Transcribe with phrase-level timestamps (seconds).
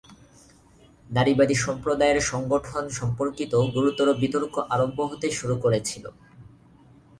[1.09, 6.05] নারীবাদী সম্প্রদায়ের সংগঠন সম্পর্কিত গুরুতর বিতর্ক আরম্ভ হতে শুরু করেছিল।